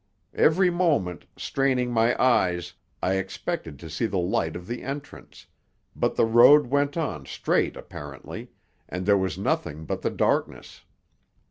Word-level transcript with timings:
Every 0.33 0.71
moment, 0.71 1.27
straining 1.37 1.91
my 1.91 2.19
eyes, 2.19 2.73
I 3.03 3.17
expected 3.17 3.77
to 3.77 3.87
see 3.87 4.07
the 4.07 4.17
light 4.17 4.55
of 4.55 4.65
the 4.65 4.81
entrance, 4.81 5.45
but 5.95 6.15
the 6.15 6.25
road 6.25 6.65
went 6.65 6.97
on 6.97 7.27
straight 7.27 7.77
apparently, 7.77 8.49
and 8.89 9.05
there 9.05 9.15
was 9.19 9.37
nothing 9.37 9.85
but 9.85 10.01
the 10.01 10.09
darkness. 10.09 10.81